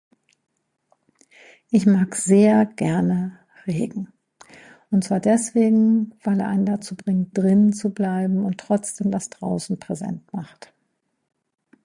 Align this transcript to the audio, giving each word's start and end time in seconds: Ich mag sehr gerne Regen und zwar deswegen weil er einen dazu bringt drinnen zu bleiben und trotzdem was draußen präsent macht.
Ich 1.69 1.85
mag 1.85 2.15
sehr 2.15 2.65
gerne 2.65 3.37
Regen 3.67 4.11
und 4.89 5.03
zwar 5.03 5.19
deswegen 5.19 6.15
weil 6.23 6.39
er 6.39 6.47
einen 6.47 6.65
dazu 6.65 6.95
bringt 6.95 7.37
drinnen 7.37 7.71
zu 7.71 7.91
bleiben 7.93 8.43
und 8.43 8.57
trotzdem 8.59 9.13
was 9.13 9.29
draußen 9.29 9.77
präsent 9.77 10.33
macht. 10.33 10.73